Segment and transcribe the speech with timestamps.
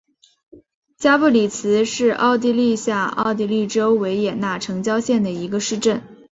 [0.97, 6.01] 加布里茨是奥地利下奥地利州维也纳城郊县的一个市镇。